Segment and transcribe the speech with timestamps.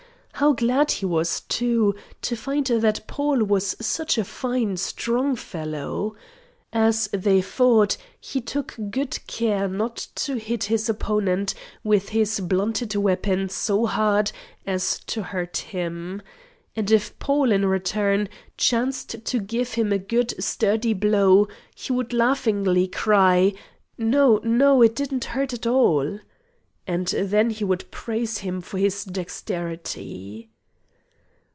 [0.35, 1.93] How glad he was, too,
[2.23, 6.15] to find that Paul was such a fine strong fellow.
[6.73, 11.53] As they fought, he took good care not to hit his opponent
[11.83, 14.31] with his blunted weapon so hard
[14.65, 16.23] as to hurt him.
[16.75, 18.27] And if Paul, in return,
[18.57, 23.53] chanced to give him a good sturdy blow, he would laughingly cry,
[23.95, 26.19] "No, no; it didn't hurt at all!"
[26.87, 30.49] And then he would praise him for his dexterity.